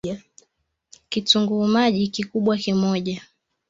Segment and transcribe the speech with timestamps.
[1.09, 3.21] Kitunguu maji Kikubwa moja